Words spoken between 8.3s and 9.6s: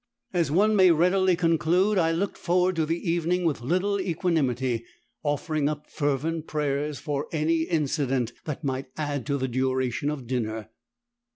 that might add to the